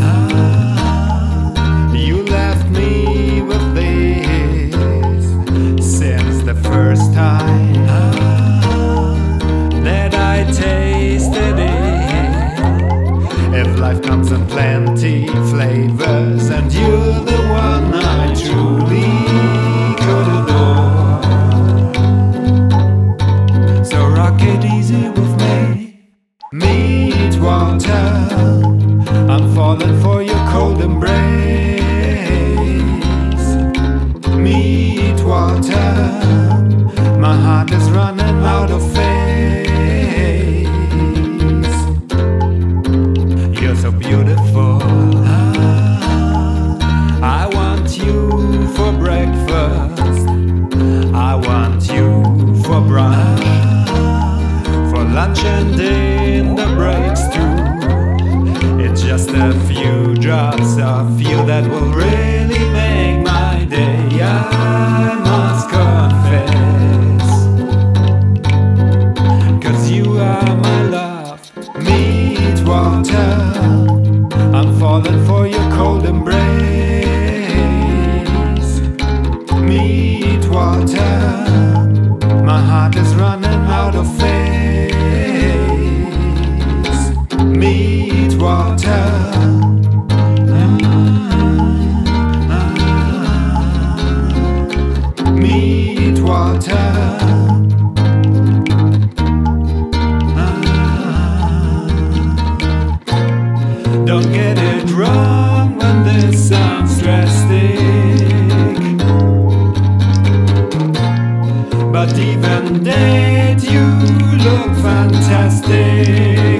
[0.00, 5.24] Ah, you left me with this
[5.98, 9.14] since the first time ah,
[9.84, 11.82] that I tasted it.
[13.54, 16.21] If life comes in plenty flavor.
[29.32, 30.11] I'm falling for
[55.44, 57.56] and in the breaks too.
[58.84, 64.20] It's just a few drops of you that will really make my day.
[64.22, 67.24] I must confess,
[69.64, 71.40] cause you are my love.
[71.86, 73.30] MeatWater.
[74.54, 76.42] I'm falling for your cold embrace.
[79.68, 81.14] MeatWater.
[82.44, 83.41] My heart is running
[87.60, 89.02] MeatWater.
[95.36, 96.88] Meet water.
[104.06, 107.78] Don't get it wrong when this sounds drastic.
[111.92, 113.84] But even dead, you
[114.42, 116.51] look fantastic.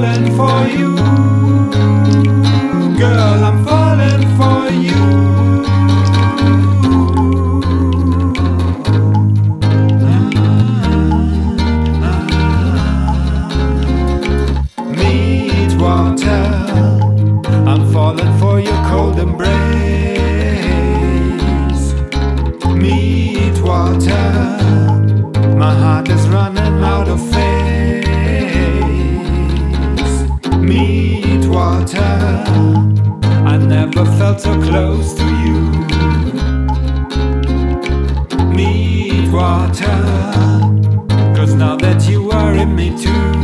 [0.00, 0.96] Falling for you,
[2.98, 3.44] girl.
[3.44, 5.20] I'm falling for you.
[17.66, 19.69] I'm falling for your cold embrace.
[30.70, 32.00] MeatWater.
[33.44, 35.58] I never felt so close to you.
[38.54, 39.98] MeatWater.
[41.36, 43.39] Cause now that you are in me too.